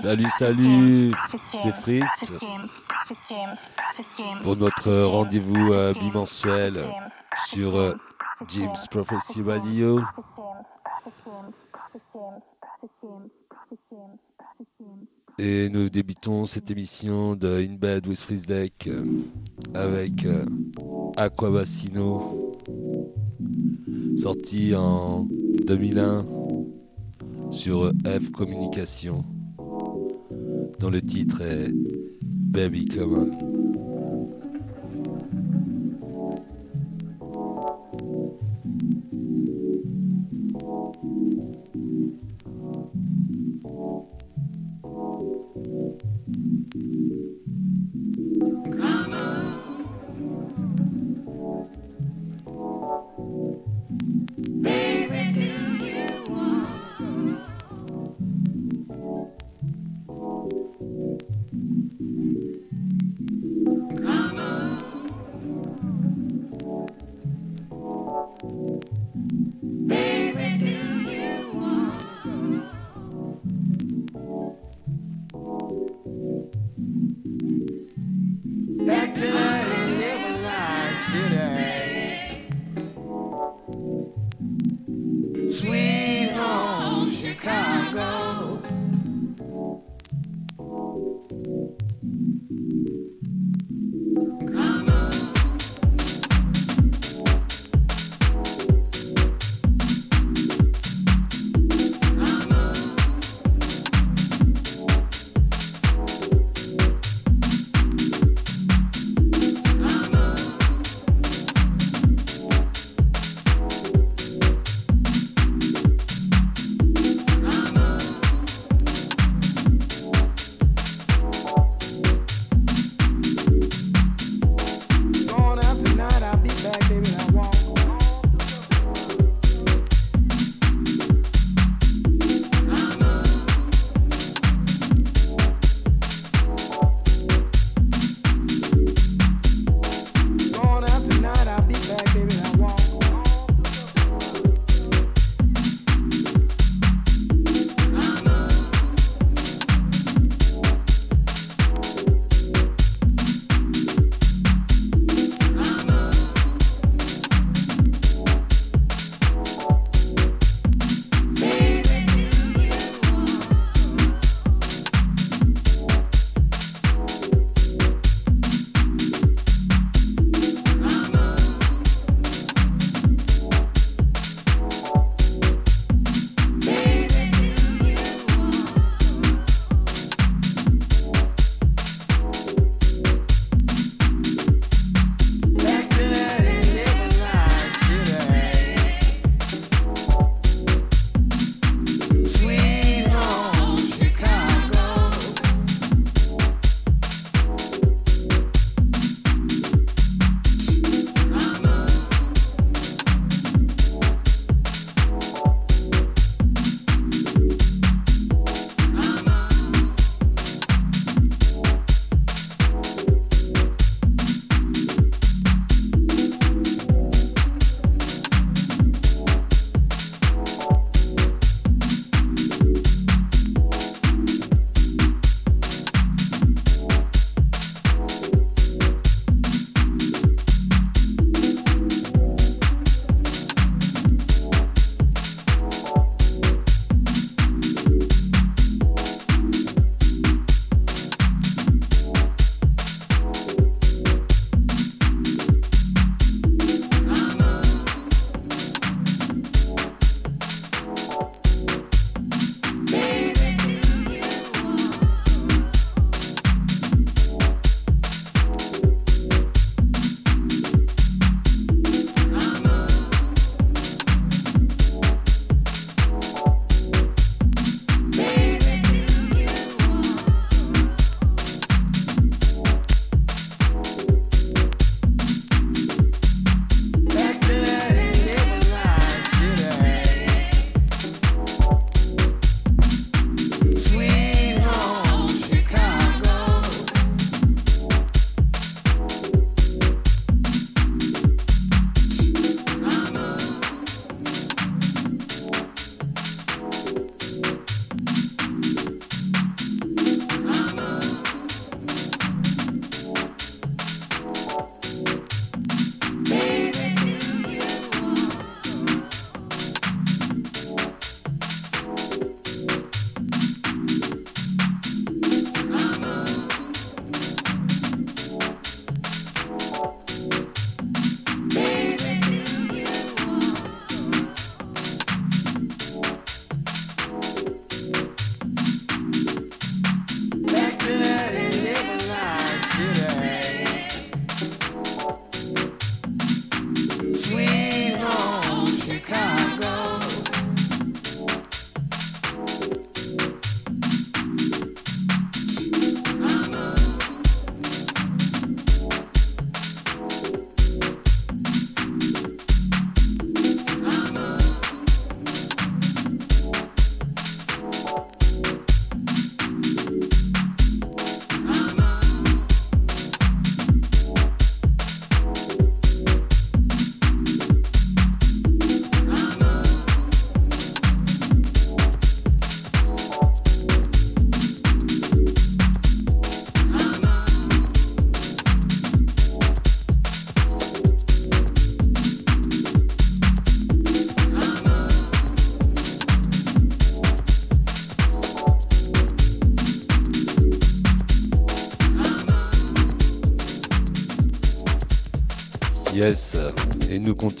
[0.00, 1.12] Salut, salut,
[1.50, 2.32] c'est Fritz.
[4.42, 6.84] Pour notre rendez-vous euh, bimensuel
[7.48, 7.96] sur euh,
[8.46, 10.00] James Prophecy Radio.
[15.38, 19.22] Et nous débutons cette émission de In Bed with Deck euh,
[19.72, 20.44] avec euh,
[24.20, 25.26] sorti en
[25.66, 26.26] 2001
[27.52, 29.24] sur F Communication,
[30.78, 31.72] dont le titre est
[32.22, 33.49] Baby Come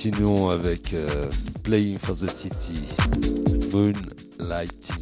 [0.02, 1.24] continuons avec euh,
[1.62, 2.86] Playing for the City,
[3.70, 4.99] Moonlighting.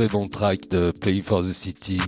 [0.00, 2.00] Très bon track de Play for the City.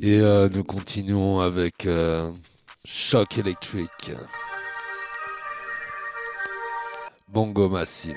[0.00, 2.32] Et euh, nous continuons avec euh,
[2.86, 4.12] Choc électrique.
[7.28, 8.16] Bongo Massive.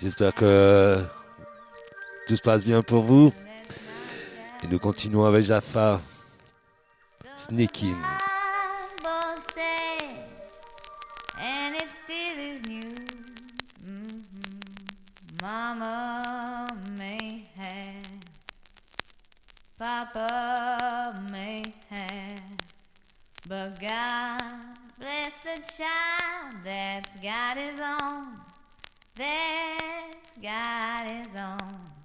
[0.00, 1.04] J'espère que
[2.26, 3.32] tout se passe bien pour vous.
[4.62, 6.00] Et nous continuons avec Jaffa.
[7.36, 7.96] Sneaking.
[25.02, 28.38] Bless the child that's got his own,
[29.16, 32.01] that's got his own.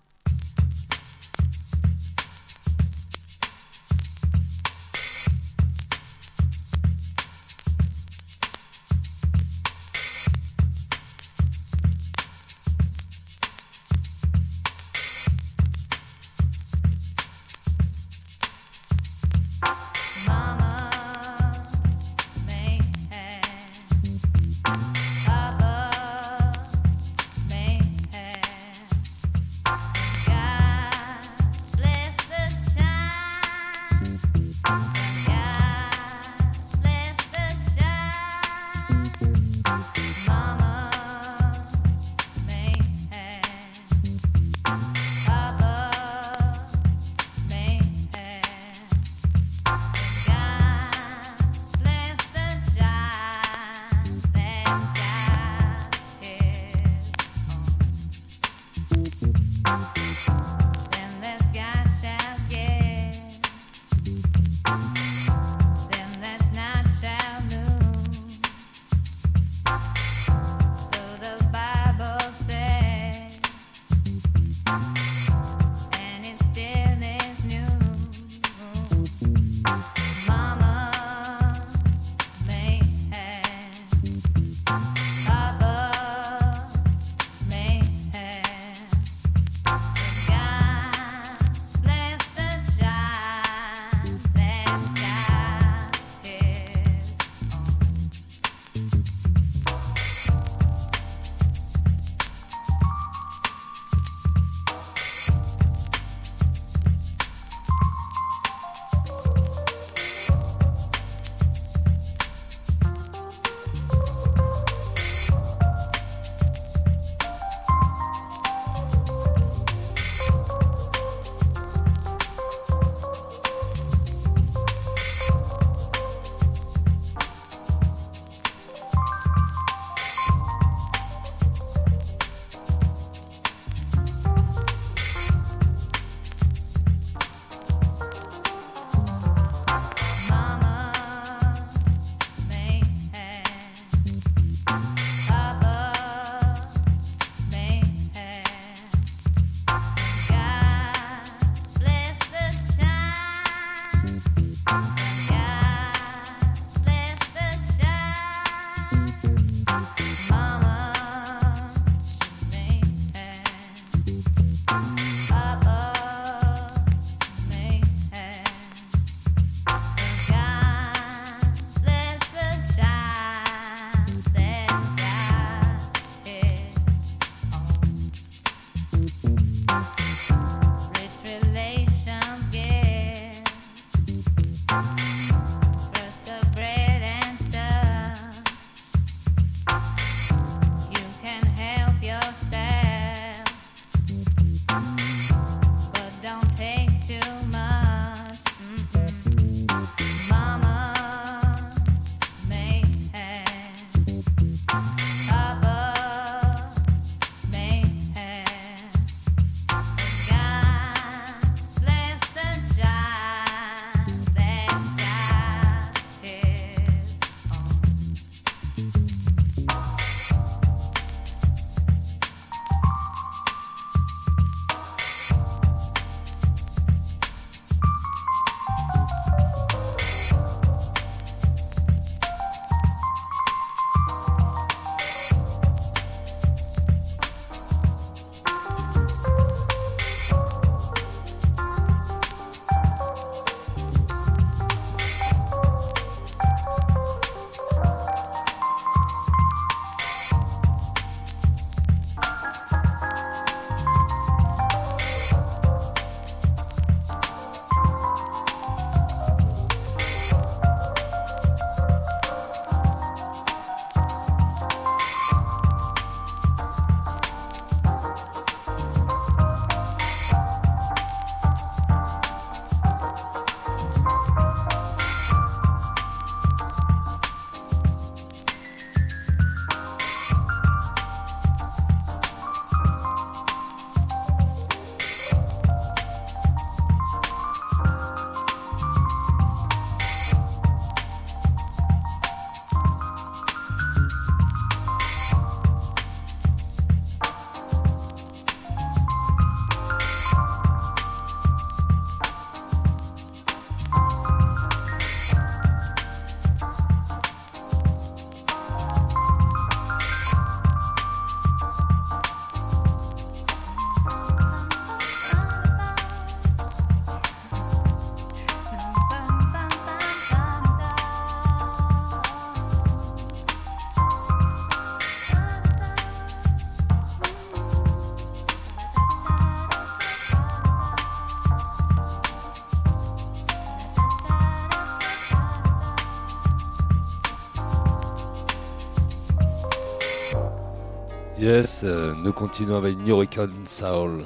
[341.83, 344.23] Euh, nous continuons avec New Recon Soul.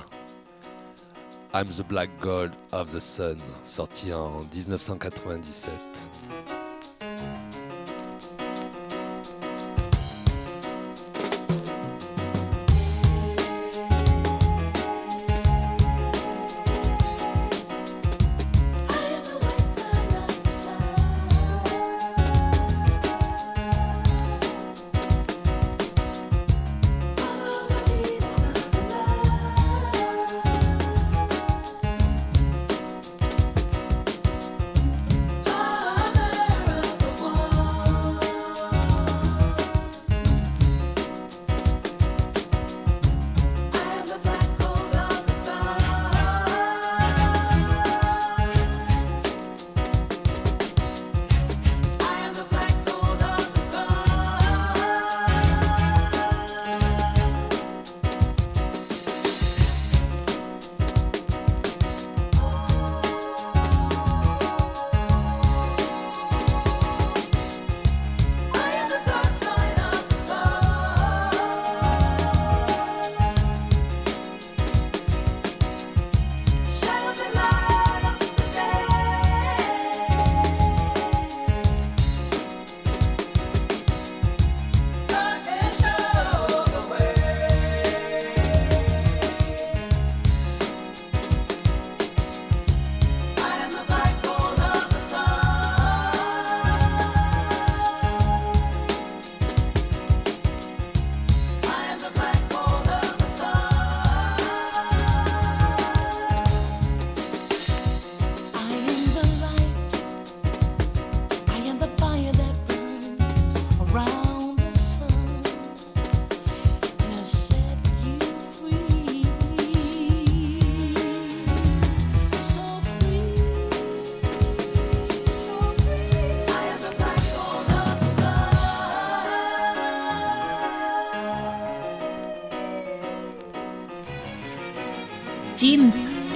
[1.53, 6.00] I'm the Black God of the Sun, sorti en 1997.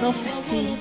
[0.06, 0.75] profecia.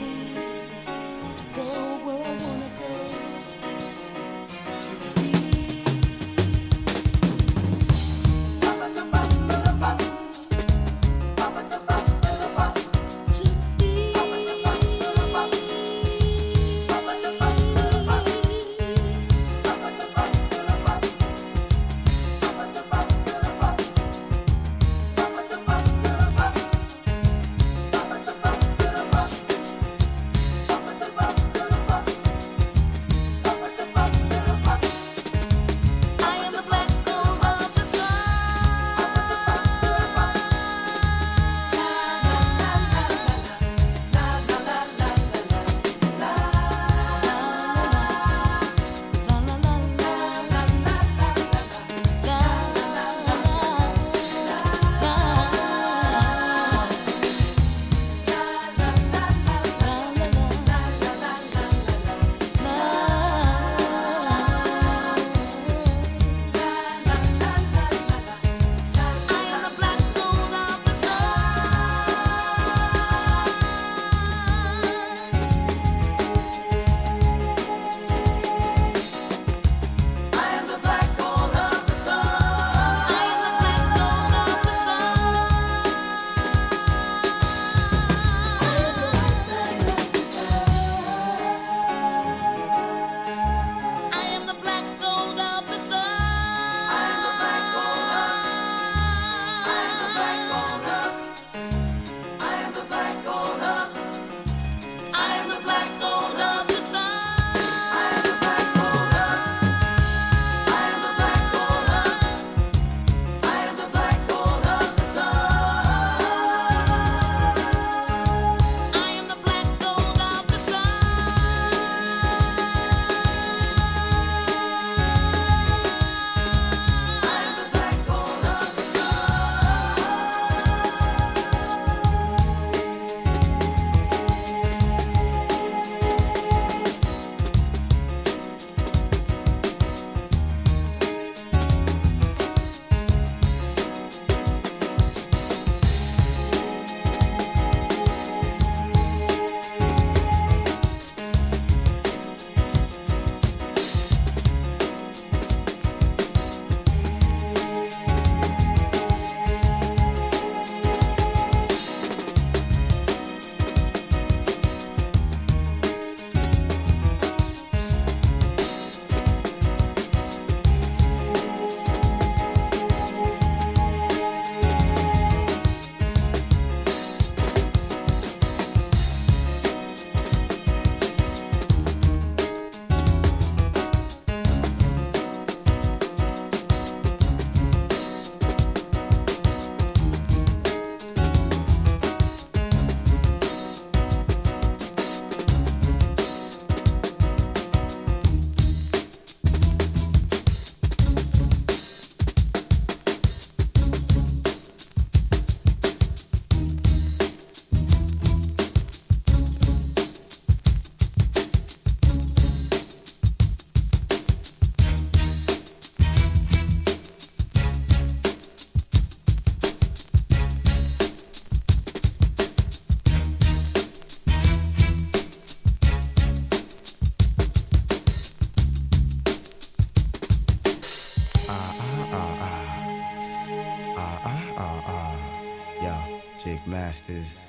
[235.81, 237.39] Yo, Jigmastas.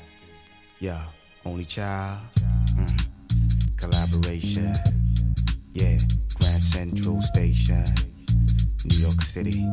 [0.80, 0.98] Yo,
[1.44, 2.18] only child.
[2.74, 3.08] Mm.
[3.76, 4.74] Collaboration.
[5.72, 5.98] Yeah,
[6.38, 7.84] Grand Central Station.
[8.84, 9.64] New York City.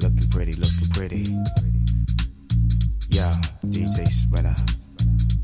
[0.00, 1.22] Looking pretty, looking pretty.
[3.10, 3.26] Yo,
[3.66, 4.54] DJ Spinna.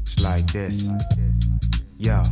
[0.02, 0.88] It's like this.
[1.98, 2.22] Yo,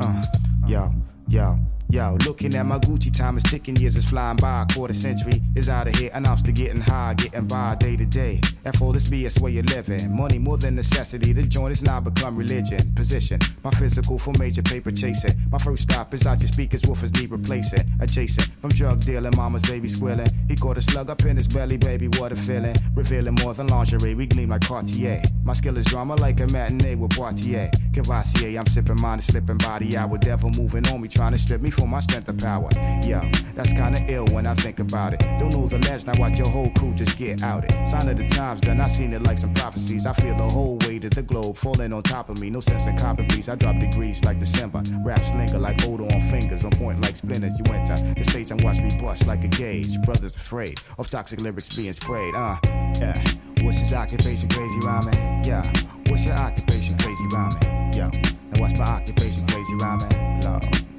[0.00, 0.22] uh,
[0.66, 0.94] yo,
[1.28, 1.58] yo.
[1.90, 4.64] Yo, looking at my Gucci time is ticking, years is flying by.
[4.72, 8.06] Quarter century is out of here, and I'm still getting high, getting by day to
[8.06, 8.40] day.
[8.64, 10.14] F all this BS where you're living.
[10.14, 11.32] Money more than necessity.
[11.32, 12.94] The joint is now become religion.
[12.94, 15.32] Position, my physical for major paper chasing.
[15.50, 17.84] My first stop is out your speakers, woofers need replacing.
[18.00, 20.28] Adjacent from drug dealing, mama's baby squealing.
[20.46, 22.76] He caught a slug up in his belly, baby, what a feeling.
[22.94, 25.20] Revealing more than lingerie, we gleam like Cartier.
[25.42, 27.68] My skill is drama like a matinee with Poitier.
[27.92, 31.60] Courvoisier, I'm sipping mine, slipping body out with devil moving on me, trying to strip
[31.60, 32.68] me for my strength and power.
[33.02, 35.20] Yeah, that's kinda ill when I think about it.
[35.38, 37.72] Don't know the ledge, now watch your whole crew just get outed.
[37.88, 40.06] Sign of the times done, I seen it like some prophecies.
[40.06, 42.50] I feel the whole weight of the globe falling on top of me.
[42.50, 43.48] No sense in copper beats.
[43.48, 44.82] I drop degrees like December.
[45.02, 47.58] Raps slinger like odor on fingers, on point like splinters.
[47.58, 50.00] You enter the stage and watch me bust like a gauge.
[50.02, 52.34] Brothers afraid of toxic lyrics being sprayed.
[52.34, 52.56] Uh,
[53.00, 53.18] yeah.
[53.62, 54.48] What's his occupation?
[54.50, 55.44] Crazy rhyming.
[55.44, 55.64] Yeah.
[56.08, 56.96] What's your occupation?
[56.98, 57.94] Crazy rhyming.
[57.94, 58.08] Yo.
[58.08, 59.46] Now what's my occupation?
[59.46, 60.40] Crazy rhyming.
[60.40, 60.89] Perfect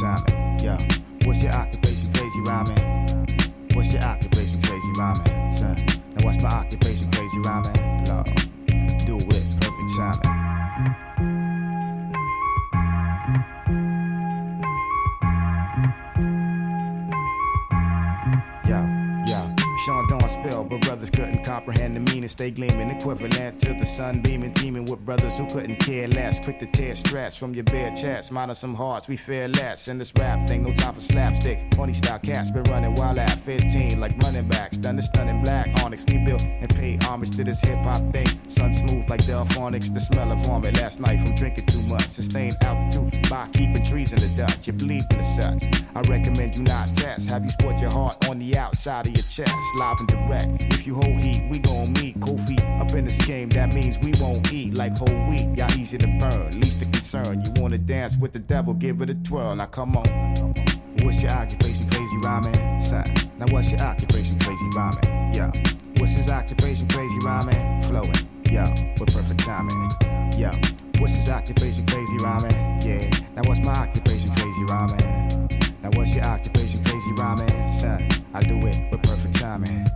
[0.00, 0.58] timing.
[0.62, 0.78] Yeah.
[1.24, 2.12] What's your occupation?
[2.12, 2.78] Crazy rhyming.
[3.74, 4.62] What's your occupation?
[4.62, 5.76] Crazy rhyming, son.
[6.16, 7.10] Now what's my occupation?
[7.10, 8.04] Crazy rhyming.
[8.06, 8.26] Lord,
[9.06, 10.48] do it, perfect timing.
[18.66, 22.28] Yo, but brothers couldn't comprehend the meaning.
[22.28, 26.38] Stay gleaming, equivalent to the sun beaming, teaming with brothers who couldn't care less.
[26.40, 28.32] Quick to tear straps from your bare chest.
[28.32, 29.88] Mine are some hearts, we fear less.
[29.88, 31.74] In this rap thing, no time for slapstick.
[31.74, 34.78] Funny style cats been running wild at 15, like running backs.
[34.78, 36.04] Done the stunning black onyx.
[36.08, 38.26] We built and paid homage to this hip hop thing.
[38.48, 39.92] Sun smooth like Delfonics.
[39.92, 42.08] The smell of vomit last night from drinking too much.
[42.08, 44.66] Sustained altitude by keeping trees in the Dutch.
[44.66, 45.64] You bleed in the such.
[45.94, 47.30] I recommend you not test.
[47.30, 49.54] Have you sport your heart on the outside of your chest?
[49.78, 50.57] Live and direct.
[50.60, 52.08] If you hold heat, we gon' meet.
[52.46, 55.48] Feet up in this game, that means we won't eat like whole wheat.
[55.56, 57.42] Y'all easy to burn, least the concern.
[57.44, 59.56] You wanna dance with the devil, give it a twirl.
[59.56, 60.04] Now come on.
[61.02, 61.90] What's your occupation?
[61.90, 63.04] Crazy rhyming, son.
[63.38, 64.38] Now what's your occupation?
[64.38, 65.50] Crazy rhyming, Yeah.
[65.98, 66.86] What's his occupation?
[66.88, 68.12] Crazy rhyming, flowing,
[68.50, 68.64] yo,
[69.00, 69.90] with perfect timing,
[70.36, 70.52] yo.
[71.00, 71.86] What's his occupation?
[71.86, 73.10] Crazy rhyming, yeah.
[73.34, 74.30] Now what's my occupation?
[74.30, 75.48] Crazy rhyming.
[75.82, 76.84] Now what's your occupation?
[76.84, 78.06] Crazy rhyming, son.
[78.32, 79.86] I do it with perfect timing.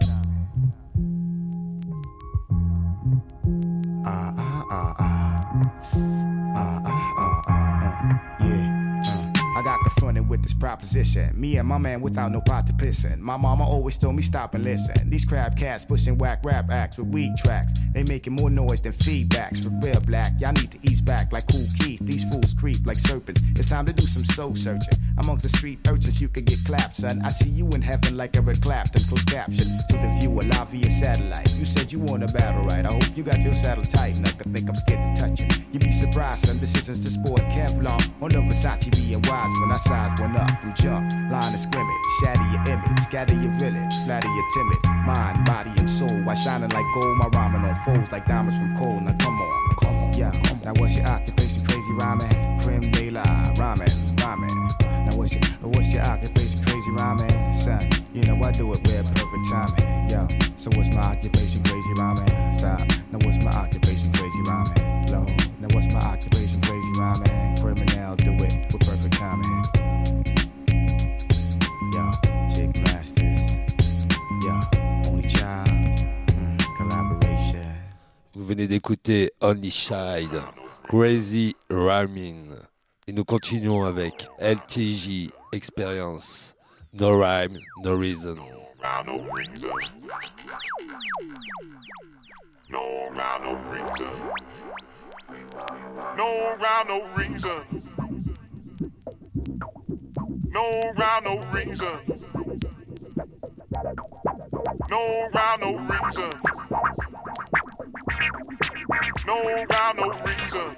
[9.83, 11.38] Confronted with this proposition.
[11.38, 13.21] Me and my man without no pot to piss in.
[13.21, 15.11] My mama always told me stop and listen.
[15.11, 17.73] These crab cats pushing whack rap acts with weak tracks.
[17.92, 19.64] They making more noise than feedbacks.
[19.64, 22.01] For real black, y'all need to ease back like Kool Keith.
[22.01, 23.42] These fools creep like serpents.
[23.57, 24.95] It's time to do some soul searching.
[25.18, 27.21] Amongst the street urchins, you could get clapped, son.
[27.25, 29.03] I see you in heaven like Eric Clapton.
[29.05, 31.51] Close caption to the viewer live via satellite.
[31.55, 32.87] You said you want a battle, right?
[32.87, 34.14] I hope you got your saddle tight.
[34.23, 35.64] I think I'm scared to touch it.
[35.73, 36.59] You'd be surprised, son.
[36.59, 40.75] Decisions to sport Kevlar on the Versace being wise when I size went up from
[40.75, 41.12] jump.
[41.31, 45.88] Line of scrimmage, shatter your image, scatter your village, flatter your timid mind, body, and
[45.88, 46.14] soul.
[46.25, 49.01] While shining like gold, my rhyming on foes like diamonds from coal.
[49.01, 50.33] Now come on, come on, yeah.
[50.64, 51.64] Now what's your occupation?
[51.66, 53.23] Crazy rhyming, creme de la
[53.59, 53.88] rhyming,
[54.23, 54.57] rhyming.
[55.07, 56.64] Now what's your what's your occupation?
[56.64, 57.88] Crazy rhyming, son.
[58.14, 60.29] You know I do it with perfect timing, yo.
[60.57, 61.62] So what's my occupation?
[61.64, 62.29] Crazy rhyming,
[78.68, 80.42] d'écouter Only Child,
[80.88, 82.55] Crazy Rhyming.
[83.07, 86.55] Et nous continuons avec LTJ Experience.
[86.93, 88.37] No rhyme, no reason.
[89.07, 89.70] no reason.
[92.70, 94.07] No no reason.
[96.16, 97.82] No round no reason.
[100.51, 101.99] No round no reason.
[104.91, 106.30] No round no reason.
[109.27, 110.77] No round no reason.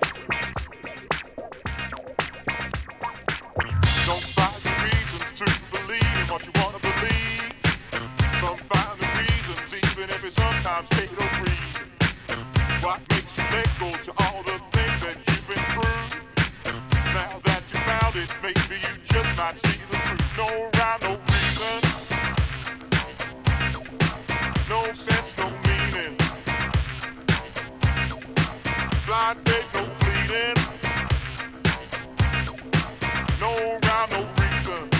[4.06, 7.52] Don't find the reasons to believe what you wanna believe.
[8.40, 12.82] Some find the reasons, even if it sometimes take a breathe.
[12.82, 16.02] What makes you let go to all the things that you've been through?
[17.14, 20.36] Now that you found it, maybe you just not see the truth.
[20.36, 21.23] No rhyme, no
[29.16, 29.36] I
[33.40, 33.52] no
[33.84, 34.90] rhyme, no reason.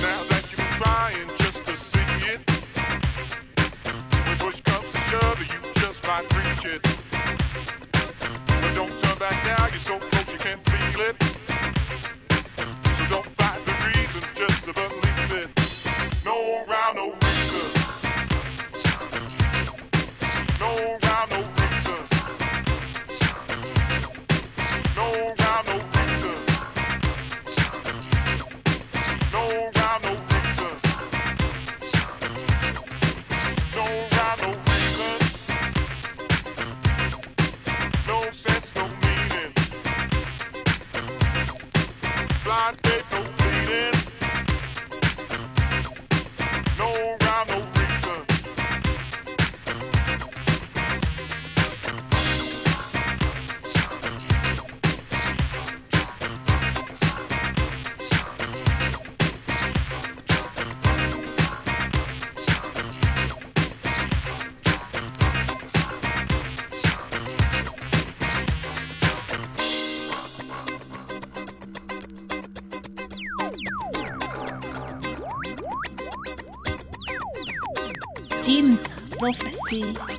[0.00, 2.40] Now that you're trying just to see it,
[4.24, 6.82] when push comes to shove, you just might reach it.
[8.46, 11.22] But don't turn back now, you're so close you can feel it.
[12.96, 16.24] So don't fight the reasons just believe it.
[16.24, 17.25] No rhyme, no.
[20.66, 21.55] no round, no
[79.92, 80.15] me.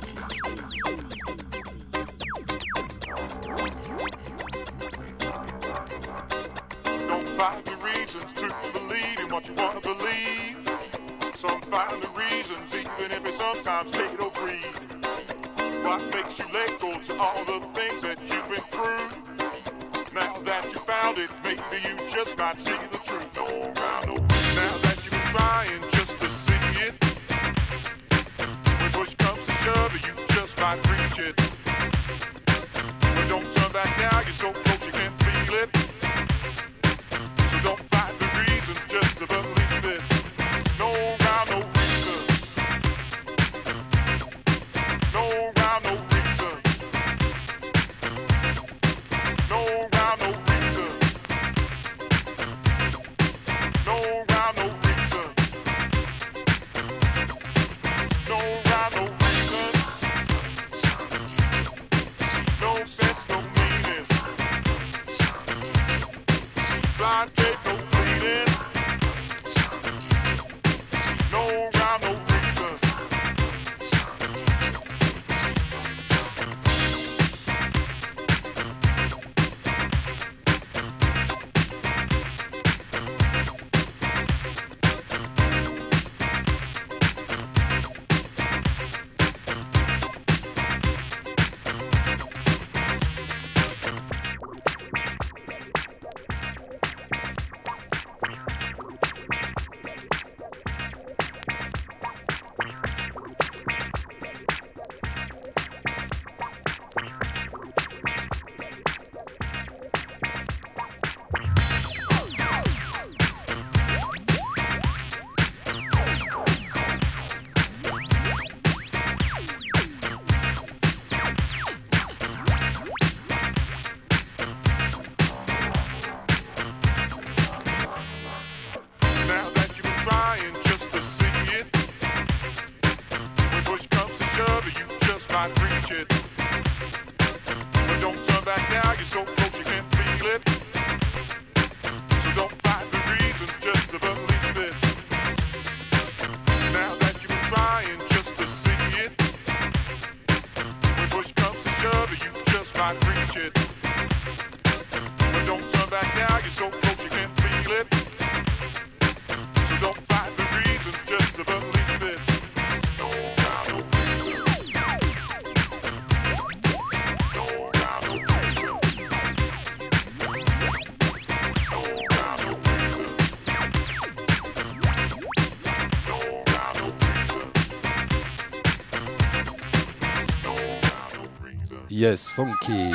[181.98, 182.92] Yes, funky.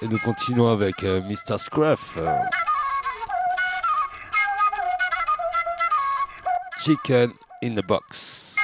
[0.00, 1.58] Et nous continuons avec euh, Mr.
[1.58, 2.16] Scruff.
[2.18, 2.38] Euh.
[6.78, 7.32] Chicken
[7.64, 8.55] in the box.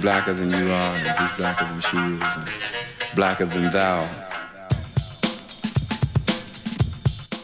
[0.00, 2.48] blacker than you are, and he's blacker than she is, and
[3.14, 4.08] blacker than thou.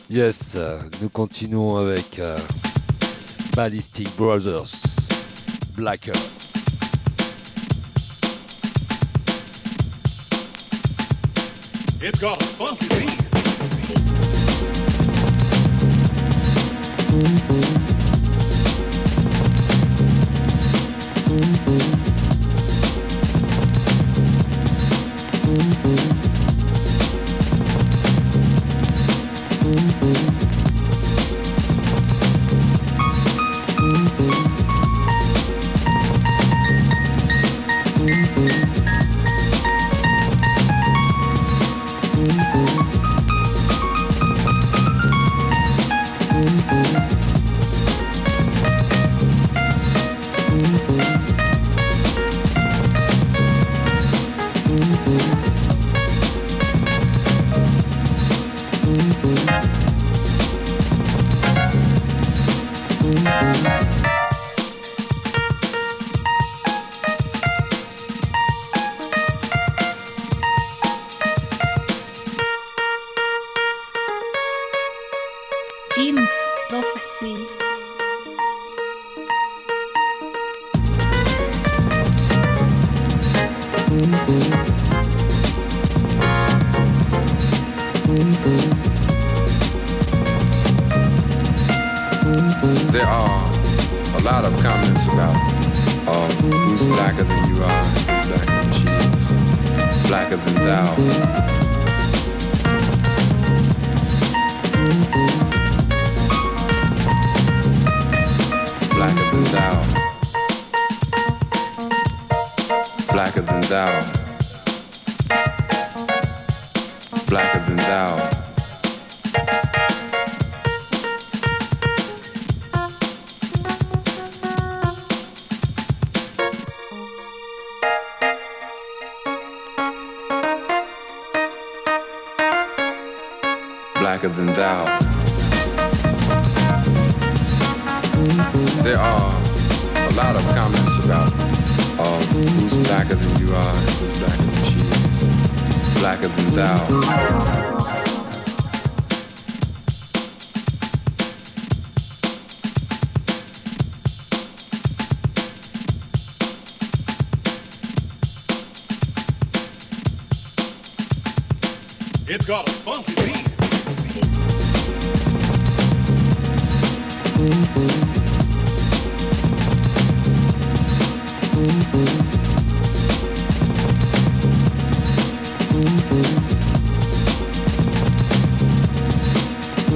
[0.09, 2.39] Yes, uh, nous continuons avec euh,
[3.57, 5.09] Ballistic Brothers,
[5.77, 6.13] Blacker.
[12.01, 13.16] It's got a funky.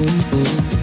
[0.01, 0.80] Música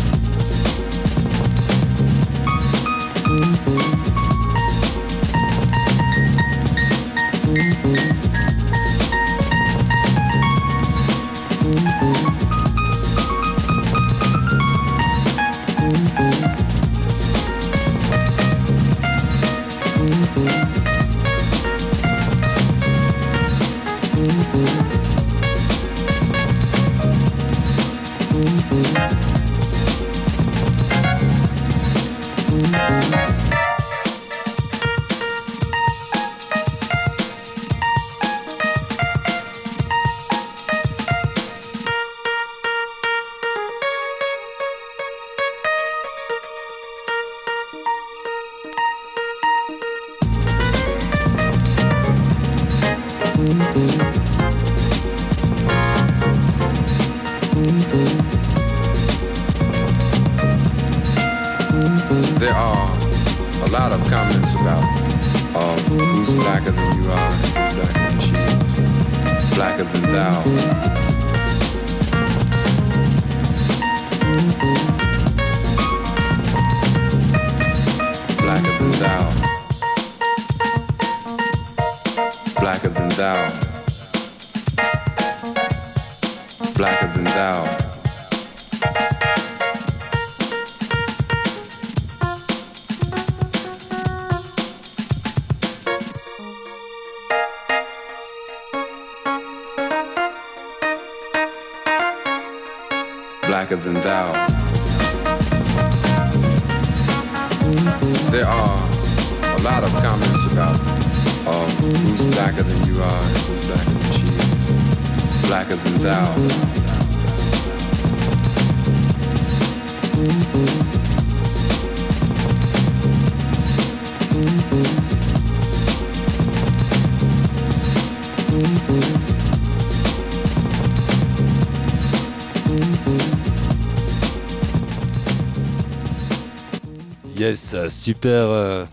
[137.38, 138.86] Yes, super, euh,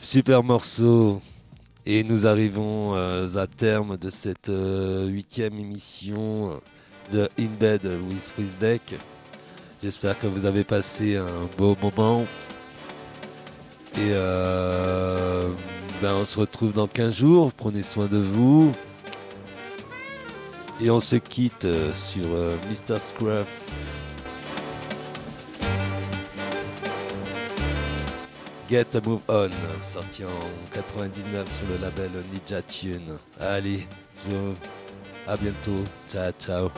[0.00, 1.22] super morceau.
[1.86, 6.60] Et nous arrivons euh, à terme de cette euh, huitième émission
[7.12, 8.96] de In Bed with Deck.
[9.82, 12.24] J'espère que vous avez passé un beau moment.
[13.98, 14.10] Et
[16.02, 17.52] ben on se retrouve dans 15 jours.
[17.52, 18.72] Prenez soin de vous.
[20.80, 22.24] Et on se quitte sur
[22.68, 22.98] Mr.
[22.98, 23.46] Scruff.
[28.68, 29.50] Get a Move On,
[29.82, 30.28] sorti en
[30.72, 33.18] 99 sur le label Ninja Tune.
[33.38, 33.86] Allez,
[34.28, 34.36] je...
[35.30, 35.84] à bientôt.
[36.10, 36.70] Ciao, ciao.